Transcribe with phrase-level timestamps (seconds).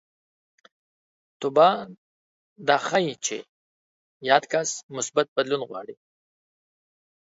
[1.39, 1.67] توبه
[2.67, 3.37] دا ښيي چې
[4.29, 5.95] یاد کس مثبت بدلون غواړي